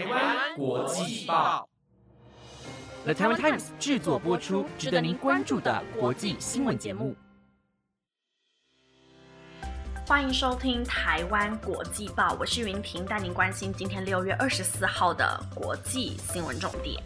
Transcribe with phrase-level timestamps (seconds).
[0.00, 1.68] 台湾国际报
[3.04, 7.14] ，The Taiwan Times 制作播出，值得您关注的国际新闻节目。
[10.06, 16.98] 欢迎收听台湾国际报，我是云婷，带您关心今天六月二十四号的国际新闻重点。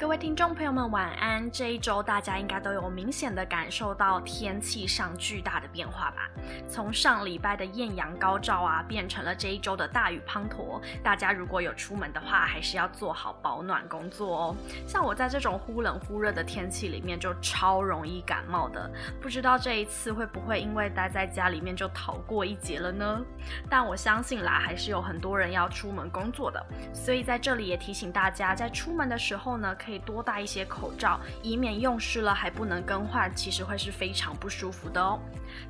[0.00, 1.50] 各位听众朋友们，晚安！
[1.50, 6.26] 这一周大家应该都有明显的感受到天气上巨大的变化吧？
[6.66, 10.80] 从上礼拜的艳阳高照啊，变成了这一周的大雨滂沱。
[11.02, 14.56] 大家如果有出门的话，还是要做好保暖工作哦。
[14.86, 18.90] 像我在这种忽冷忽热的天气里面，就超容易感冒的。
[19.20, 23.20] 不知道这一次会不会因为待在家里面就逃过一劫了呢？
[23.68, 26.66] 但我相信啦，还是有很多人要出门工作的。
[26.94, 35.18] 所以在这里也提醒大家，在出门的时候呢，可可以多戴一些口罩，以免用湿了还不能更换，其实会是非常不舒服的哦。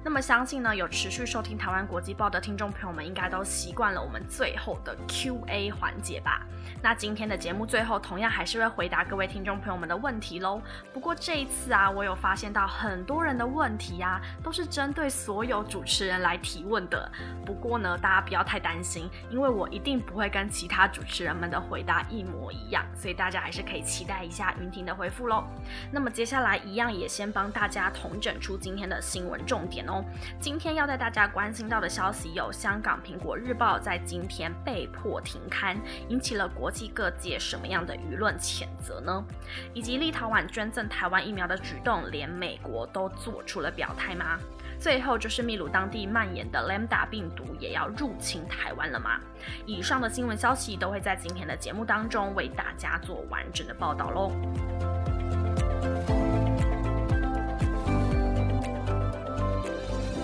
[0.03, 6.47] 那么相信呢，有持续收听台湾国际报的听众朋友们，应该都习惯了我们最后的 Q&A 环节吧？
[6.83, 10.61] 那今天的节目最后，同样还是会回答各位听众朋友们的问题喽。
[10.93, 17.11] 不过这一次啊，我有发现到很多人的问题啊，都是针对所有主持人来提问的。
[17.45, 24.55] 不过呢，大家不要太担心，因为我一定不会跟其他主持人们的回答一模一样，所以大家还是可以期待一下。
[24.61, 25.45] 云婷的回复喽。
[25.91, 30.05] 那么接下来一样也先帮大家统整出今天的新闻重点哦。
[30.39, 39.25] 今天要带大家关心到的消息有：香港苹果日报在今天被迫停刊，引起了国际各界什么样的舆论谴责呢？
[39.73, 44.39] 以及立陶宛捐赠台湾疫苗的举动，连美国都做出了表态吗？
[44.79, 49.21] 最后就是秘鲁当地蔓延的 Lambda 病毒也要入侵台湾了吗？
[49.67, 54.33] 以上的新闻消息都会在今天的节目当中为大家做完整的报道喽。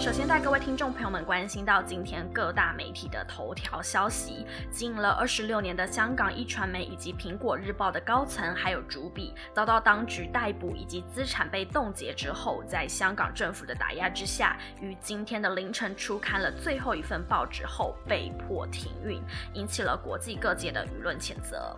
[0.07, 19.21] 首先带各位听众朋友们关心到今天各大媒体的头条消息，经营了二十六年的香港一传媒以及苹果日报的高层还有主笔遭到当局逮捕以及资产被冻结之后，在香港政府的打压之下，于今天的凌晨出刊了最后一份报纸后被迫停运，
[19.55, 21.77] 引起了国际各界的舆论谴责。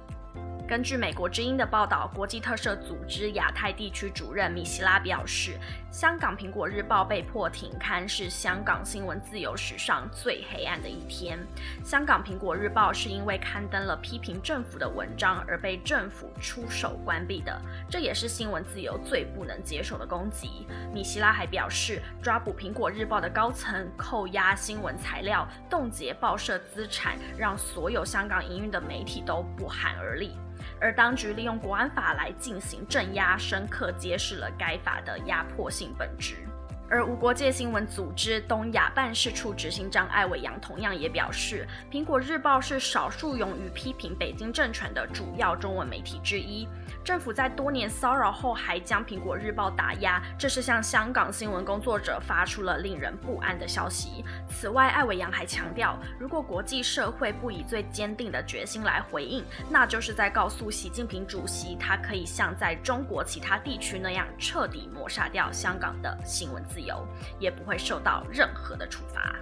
[0.68, 5.58] 根据美国之音的报道，国际特赦组织亚太地区主任米希拉表示，
[5.90, 11.38] 香港苹果日报被迫停刊是香港新闻自由史上最黑暗的一天。
[11.82, 17.58] 香港苹果日报是因为刊登了批评政府的文章而被政府出手关闭的，
[17.88, 20.66] 这也是新闻自由最不能接受的攻击。
[20.92, 30.36] 米希拉还表示，抓捕苹果日报的高层，扣押新闻材料，冻结报社资产，让所有香港营运的媒体都不寒而栗。
[30.80, 36.47] 而当局利用国安法来进行镇压，深刻揭示了该法的压迫性本质。
[36.90, 46.66] 而无国界新闻组织东亚办事处执行长艾伟阳同样也表示，《苹果日报》是少数勇于批评北京政权的主要中文媒体之一。
[47.04, 54.24] 政府在多年骚扰后，还将《苹果日报》打压，这是向香港新闻工作者发出了令人不安的消息。
[54.48, 67.04] 此外，艾伟阳还强调，如果国际社会不以最坚定的决心来回应，那就是在告诉习近平主席，他可以像在中国其他地区那样，彻底抹杀掉香港的新闻，自由
[67.40, 69.34] 也不会受到任何的处罚。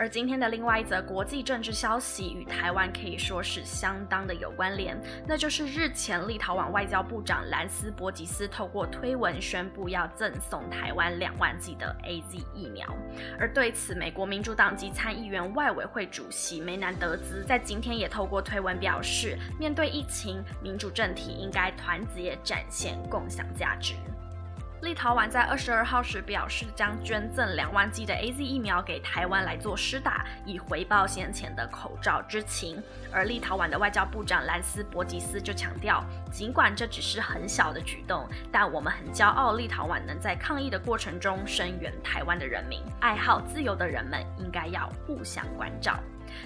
[0.00, 12.88] 而今天的另外一则国际政治消息与台湾可以说是相当的有关联，那就是日前立陶宛外交部长兰斯伯吉斯透过推文宣布要赠送台湾两万剂的 A Z 疫苗。
[13.38, 23.92] 而对此，美国民主党籍参议员外委会主席梅南德兹在今天也透过推文表示，面对疫情，民主政体应该团结，展现共享价值。
[24.82, 32.82] 立陶宛在二十二号时表示，将捐赠两万剂的 A Z 疫苗给台湾来做施打，以回报先前的口罩之情。
[33.12, 36.02] 而立陶宛的外交部长兰斯伯吉斯就强调，
[36.32, 42.82] 尽管这只是很小的举动，但我们很骄傲，立陶宛能在抗疫的过程中声援台湾的人民。
[43.00, 45.98] 爱好自由的人们应该要互相关照。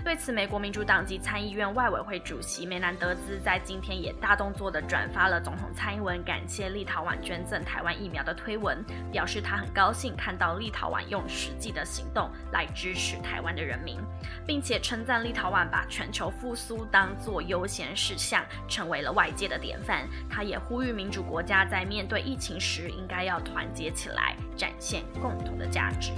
[0.02, 13.98] 对此，美国民主党籍参议院外委会主席梅南德兹在今天也大动作的转发了总统蔡英文感谢立陶宛捐赠台湾疫苗的推文，表示他很高兴看到立陶宛用实际的行动来支持台湾的人民，
[14.46, 20.08] 并且称赞立陶宛把全球复苏当作优先事项，成为了外界的典范。
[20.28, 26.12] 他也呼吁民主国家在面对疫情时应该要团结起来，展现共同的价值。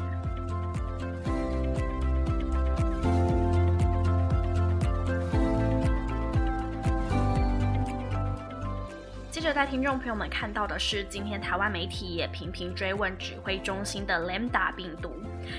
[9.47, 15.15] 着带听众朋友们看到的是，今天台湾媒体也频频追问指挥中心的 Lambda 病毒。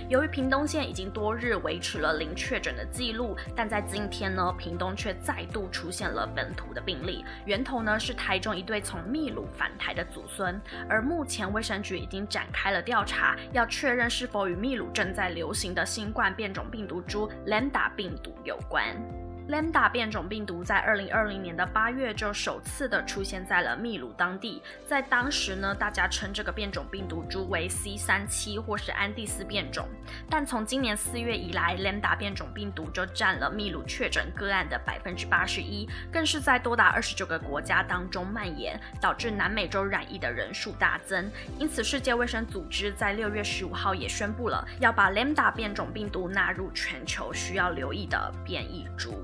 [0.09, 10.59] 由于屏东县已经多日维持了零确诊的记录，但在今天呢，屏东却再度出现了本土的病例，源头呢是台中一对从秘鲁返台的祖孙。
[10.89, 18.93] 而目前卫生局已经展开了调查，要确认是否与秘鲁正在流行的新冠变种病毒株 Lambda 病毒有关。
[19.49, 29.87] Lambda 变种病毒在二零二零年的八月就首次的出现在了秘鲁当地，在当时呢，大家称这个变种病毒株为 C 三七或是安第斯变种。
[30.29, 41.31] 但从今年四月以来，Lambda 变种病毒就占了秘鲁确诊个案的百分之八十一，更是在多达二十九个国家当中蔓延，导致南美洲染疫的人数大增。
[41.57, 49.23] 因此，世界卫生组织在六月十五号也宣布了，要把 Lambda 变种病毒纳入全球需要留意的变异株。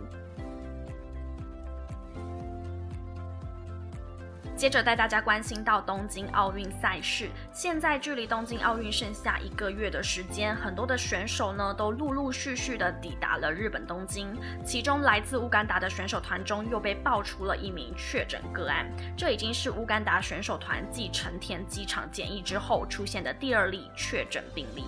[4.64, 14.34] 接着带大家关心到东京奥运赛事，现在距离东京奥运剩下一个月的时间，很多的选手呢都陆陆续续的抵达了日本东京，
[14.66, 24.86] 其中来自乌干达的选手团中又被爆出了一名确诊个案，这已经是乌干达选手团继成田机场检疫之后出现的第二例确诊病例。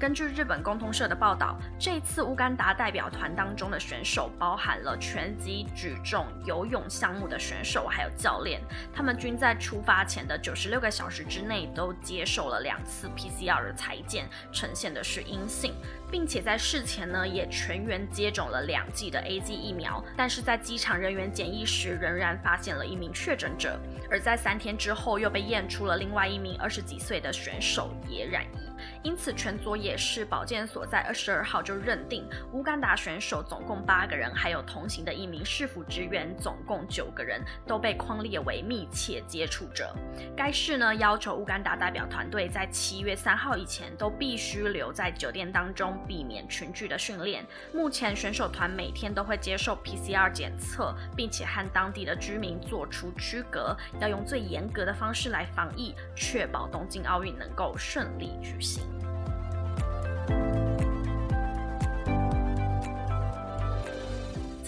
[0.00, 8.62] 根据日本共同社的报道，这次乌干达代表团当中的选手包含了拳击、举重、游泳项目的选手，还有教练。
[8.94, 15.74] 他们均在出发前的九十六个小时之内都接受了两次 PCR 的裁剪，呈现的是阴性，
[16.10, 20.02] 并且在事前呢也全员接种了两剂的 A Z 疫苗。
[20.16, 23.78] 但是在机场人员检疫时，仍然发现了一名确诊者，
[24.10, 28.69] 而在三天之后又被验出了另外一名二十几岁的选手也染疫。
[29.02, 39.96] 因此，全佐野市保健所在二十二号就认定乌干达选手总共八个人，还有同行的一名市府职员，总共九个人都被框列为密切接触者。
[40.36, 47.42] 该市呢要求乌干达代表团队在七月三号以前都必须留在酒店当中，避免群聚的训练。
[47.72, 58.89] 目前选手团每天都会接受 PCR 检测，并且和当地的居民做出区隔，要用最严格的方式来防疫，确保东京奥运能够顺利举行。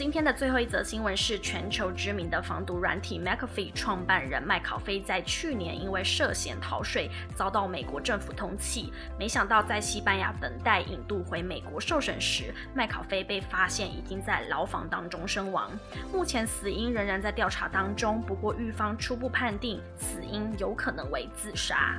[0.02, 8.90] 今天的最后一则新闻是，全球知名的防毒软体 McAfee 创办人麦考菲在去年因为涉嫌逃税，遭到美国政府通缉。
[9.16, 15.70] 没想到在西班牙等待引渡回美国受审时，麦考菲被发现已经在牢房当中身亡。
[16.12, 21.96] 目前死因仍然在调查当中，不过狱方初步判定死因有可能为自杀。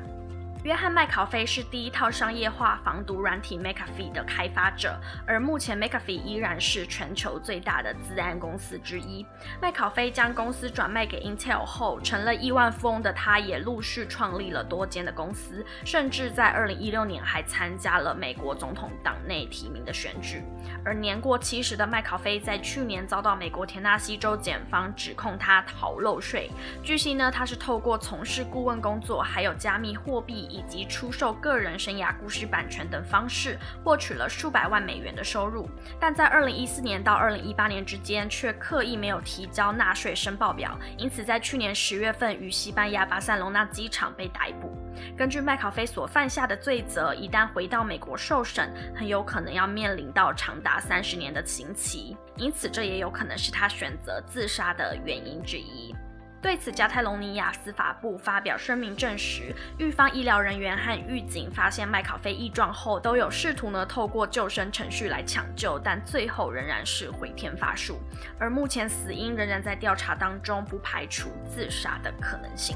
[0.64, 9.26] 约翰麦考菲是第一套商业化防毒软体 McAfee 的开发者，而目前 McAfee 依然是全球最大的资安公司之一。
[9.62, 20.42] 麦考菲将公司转卖给 Intel 后，成了亿万富翁的他，也陆续创立了多间的公司，甚至在2016年还参加了美国总统党内提名的选举。
[20.86, 26.50] 而年过七十的麦考菲在去年遭到美国田纳西州检方指控他逃漏税。
[26.82, 30.52] 据悉呢，他是透过从事顾问工作，还有加密货币。
[30.54, 35.68] 以及出售个人生涯故事版权等方式，获取了数百万美元的收入，
[36.00, 44.72] 但在二零一四年到二零一八年之间，却刻意没有提交纳税申报表，因此在去年十月份于西班牙巴塞隆纳机场被逮捕。
[45.18, 55.96] 根据麦考菲所犯下的罪责，一旦回到美国受审，很有可能要面临到长达三十年的刑期，因此这也有可能是他选择自杀的原因之一。
[56.44, 68.02] 对此，加泰隆尼亚司法部发表声明证实，狱方医疗人员和狱警发现麦考菲异状后，都有试图呢透过救生程序来抢救，但最后仍然是回天乏术。
[68.38, 72.76] 而目前死因仍然在调查当中，不排除自杀的可能性。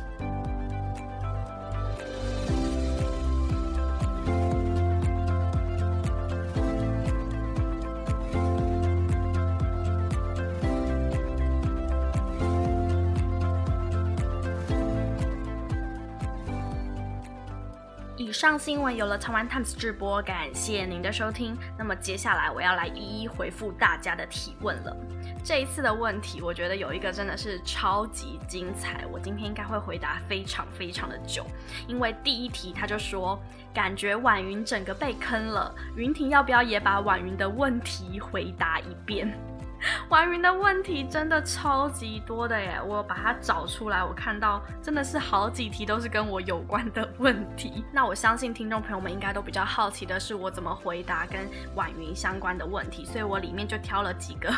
[18.38, 21.58] 上新闻有了台湾 Times 直播，感谢您的收听。
[21.76, 24.96] 那么接下来我要来一一回复大家的提问了。
[25.44, 31.48] 这一次的问题，我觉得有一个真的是超级精彩，我今天应该会回答非常非常的久，
[31.88, 33.42] 因为第一题他就说，
[33.74, 39.36] 感觉婉云整个被坑了，云婷要不要也把婉云的问题回答一遍？
[40.10, 47.84] 婉云的问题真的超级多的耶，我把它找出来，我看到真的是好几题都是跟我有关的问题。
[47.94, 54.52] 那我相信听众朋友们应该都比较好奇的是我怎么回答跟婉云相关的问题，所以我里面就挑了几个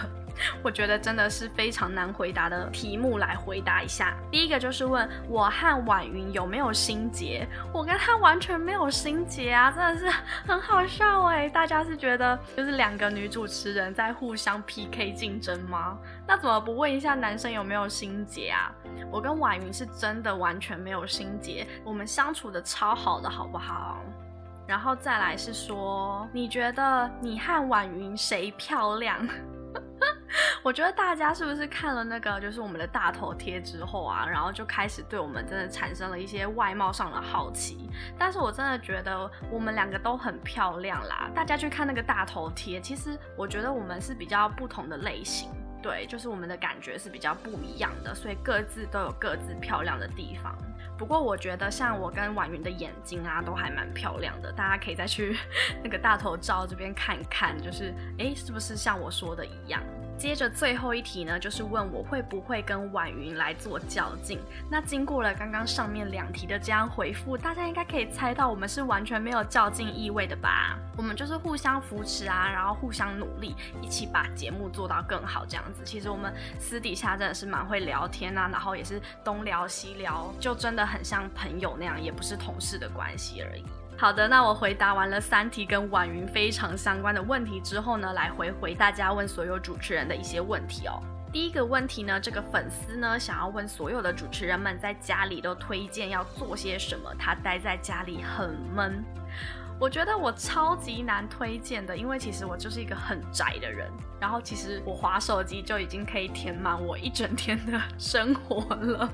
[0.64, 4.16] 我觉得真的是非常难回答的题目，来回答一下。
[4.32, 10.10] 第一个就是问我和婉云有没有心结，我跟他完全没有心结啊，真的是
[10.46, 11.50] 很好笑哎！
[11.50, 15.98] 大家是觉得就是两个女主持人在互相 PK 竞争吗？
[16.28, 18.72] 那怎么不问一下男生有没有心结啊？
[19.12, 24.00] 我跟婉云是真的完全没有心结，我们相处的超好的，好不好？
[24.68, 29.28] 然后再来是说，你觉得你和婉云谁漂亮？
[30.62, 37.90] 我觉得大家是不是看了那个就是我们的大头贴之后啊，然后就开始对我们真的产生了一些外貌上的好奇？
[38.18, 41.30] 但是我真的觉得我们两个都很漂亮啦。
[41.34, 45.50] 大家去看那个大头贴，其实我觉得我们是比较不同的类型，
[45.82, 50.56] 对，就是我们的感觉是比较不一样的，所以各自都有各自漂亮的地方。
[50.98, 55.38] 不过我觉得像我跟婉云的眼睛啊，都还蛮漂亮的，大家可以再去
[55.82, 59.82] 那个大头照这边看看，就是哎，是不是像我说的一样？
[60.20, 64.38] 接着最后一题呢，就是问我会不会跟婉云来做较劲。
[64.70, 70.78] 那经过了刚刚上面两题的这样回复，大家应该可以猜到我们是完全没有较劲意味的吧？
[70.98, 75.82] 我们就是互相扶持啊，然后互相努力，一起把节目做到更好这样子。
[75.86, 83.64] 其实我们私底下真的是蛮会聊天啊，然后也是东聊西聊，就真的很像朋友那样，也不是同事的关系而已。
[84.00, 91.04] 好的，那我回答完了三题跟婉云非常相关的问题之后呢，来回回大家问所有主持人的一些问题哦。
[91.34, 97.14] 第一个问题呢，这个粉丝呢想要问所有的主持人们在家里都推荐要做些什么？
[97.20, 99.04] 他待在家里很闷，
[99.78, 109.10] 我觉得我超级难推荐的，因为其实我就是一个很宅的人，然后其实我划手机就已经可以填满我一整天的生活了，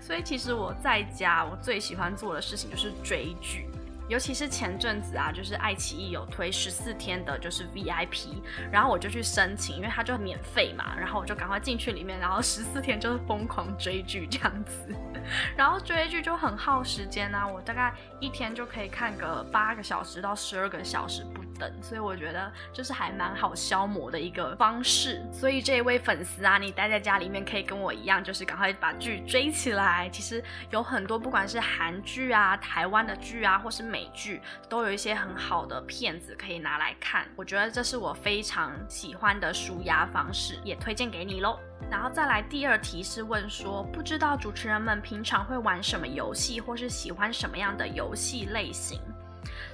[0.00, 3.66] 所以其实我在家我最喜欢做的事情就是追剧。
[4.08, 14.94] 尤其是前阵子啊，就是爱奇艺有推十四天的，就是 VIP，然后我就去申请，因为它就免费嘛，然后我就赶快进去里面，然后十四天就是疯狂追剧这样子，
[15.56, 25.22] 然后追剧就很耗时间啊，我大概一天就可以看个八个小时到十二个小时不等，所以我觉得就是还蛮好消磨的一个方式。
[25.30, 30.08] 所以这一位粉丝啊，你待在家里面可以跟我一样，就是赶快把剧追起来。
[30.10, 33.98] 其实有很多不管是韩剧啊、台湾的剧啊，或是美。
[33.98, 41.58] 美剧都有一些很好的片子可以拿来看，我觉得这是我非常喜欢的舒压方式，也推荐给你喽。
[41.90, 49.00] 然后再来第二题是问说，不知道主持人们平常会玩什么游戏，或是喜欢什么样的游戏类型？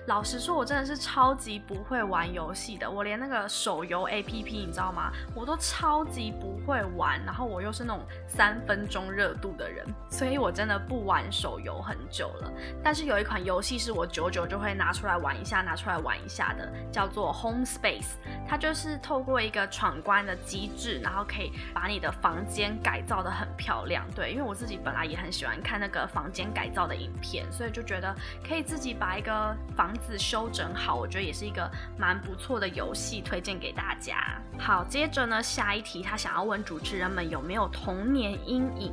[0.07, 2.91] 老实说，我真的是超级不会玩游戏的。
[2.91, 5.11] 我连那个手游 APP，你知道吗？
[5.35, 7.23] 我都超级不会玩。
[7.25, 12.53] 然后我又是那种三分钟热度的人，所以我真的不玩手游很久了。
[12.83, 18.17] 但是有一款游戏是我久久就会拿出来玩一下，拿出来玩一下的，叫做 Home Space。
[18.47, 24.05] 它就是透过一个闯关的机制，然后可以把你的房间改造的很漂亮。
[24.15, 28.15] 对，因为我自己本来也很喜欢看那个房间改造的影片，所以就觉得
[28.47, 34.41] 可以自己把一个房子修整好，我觉得也是一个蛮不错的游戏，推荐给大家。
[34.59, 38.93] 好，接着呢，下一题，他想要问主持人们有没有童年阴影。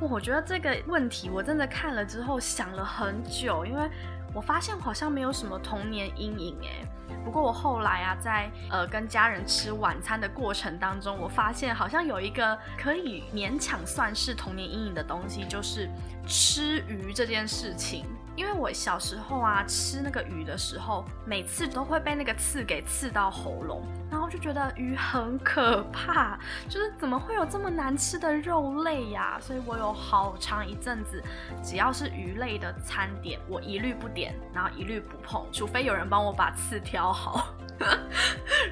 [0.00, 3.88] 我觉得这个问题我真的看了之后想了很久，因为
[4.34, 6.86] 我发现好像没有什么童年阴影诶。
[7.24, 15.88] 不过我后来啊，在呃跟家人吃晚餐的过程当中，我发现好像有一个可以勉强算是童年阴影的东西，就是
[16.26, 18.06] 吃鱼这件事情。
[18.36, 29.38] 因为我小时候啊，吃那个鱼的时候，每次都会被那个刺给刺到喉咙，然后就觉得鱼很可怕，就是怎么会有这么难吃的肉类呀？
[29.40, 31.22] 所以我有好长一阵子，
[31.62, 37.54] 只要是鱼类的餐点，我一律不点，然后一律不碰，除非有人帮我把刺挑好。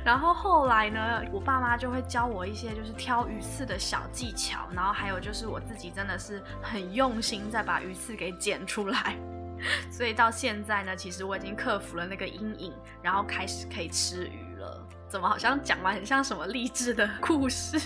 [0.04, 9.16] 然后后来呢，我爸妈就会教我一些就是挑鱼刺的小技巧，然后还有就是我自己真的是很用心在把鱼刺给剪出来。
[9.90, 12.72] 所以到现在呢，其实我已经克服了那个阴影，
[13.02, 14.86] 然后开始可以吃鱼了。
[15.08, 17.80] 怎么好像讲完很像什么励志的故事？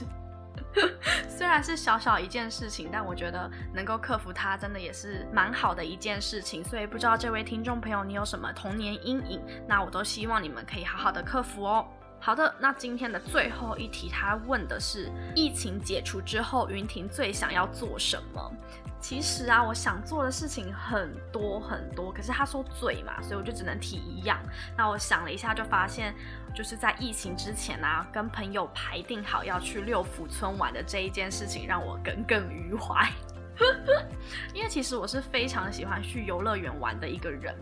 [1.29, 6.64] 虽然是小小一件事情，但我觉得能够克服它，真的也是蛮好的一件事情。
[6.64, 9.41] 所以不知道这位听众朋友你有什么童年阴影？
[9.69, 11.87] 那我都希望你们可以好好的克服哦。
[12.25, 18.52] 好的，那今天的最后一题，他问的是疫情解除之后，云婷最想要做什么？
[19.00, 24.38] 其实啊，我想做的事情很多很多，可是他说嘴嘛，所以我就只能提一样。
[24.76, 26.14] 那我想了一下，就发现
[26.55, 33.11] 就是在疫情之前啊，跟朋友排定好要去六福村玩的这一件事情，让我耿耿于怀。
[34.54, 37.54] 因为其实我是非常喜欢去游乐园玩的一个人。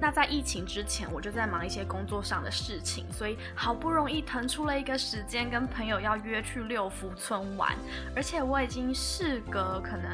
[0.00, 7.74] 那在疫情之前，我就在忙一些工作上的事情，所以好不容易腾出了一个时间，跟朋友要约去六福村玩。
[8.14, 10.10] 而且我已经事隔可能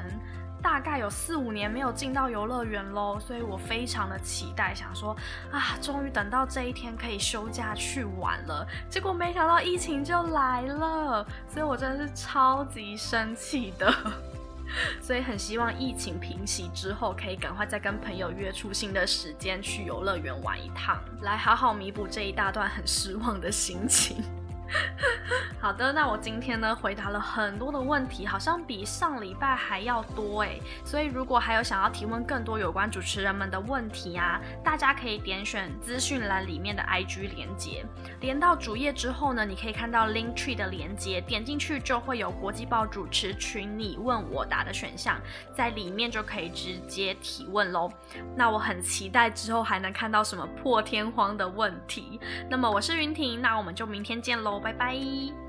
[0.62, 5.16] 大概有四五年没有进到游乐园喽，所以我非常的期待，想说
[5.52, 8.66] 啊，终于等到这一天可以休假去玩了。
[8.88, 13.92] 结果没想到疫情就来了，所以我真的是超级生气的。
[15.00, 24.16] 所以很希望疫情平息之后，可以赶快再跟朋友约出新的时间去游乐园玩一趟，来好好弥补这一大段很失望的心情。
[25.60, 30.58] 好的，那我今天呢回答了很多的问题，好像比上礼拜还要多哎。
[30.84, 37.84] 所以如果还有想要提问更多有关主持人们的问题啊，大家可以点选资讯栏里面的 IG 连接，
[38.20, 45.20] 连到主页之后呢，你可以看到 Link Tree 的连接，点进去就会有国际报主持群你问我答的选项，
[45.54, 47.90] 在里面就可以直接提问喽。
[48.36, 52.20] 那我很期待之后还能看到什么破天荒的问题。
[52.50, 55.45] 那么我是云婷，那我们就明天见喽拜拜。